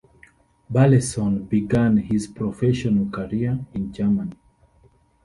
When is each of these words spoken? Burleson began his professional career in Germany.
Burleson 0.67 1.43
began 1.43 1.97
his 1.97 2.25
professional 2.25 3.07
career 3.11 3.63
in 3.71 3.93
Germany. 3.93 4.35